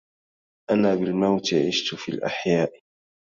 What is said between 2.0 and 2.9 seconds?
الأحياء